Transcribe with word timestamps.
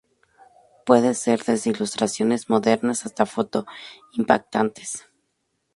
Puede 0.83 1.13
ser 1.13 1.43
desde 1.43 1.69
ilustración 1.69 2.35
moderna, 2.47 2.89
hasta 2.93 3.27
fotos 3.27 3.65
impactantes. 4.13 5.05